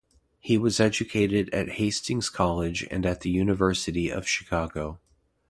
He 0.39 0.57
was 0.57 0.79
educated 0.79 1.51
at 1.53 1.73
Hastings 1.73 2.27
College 2.27 2.87
and 2.89 3.05
at 3.05 3.21
the 3.21 3.29
University 3.29 4.11
of 4.11 4.27
Chicago. 4.27 4.99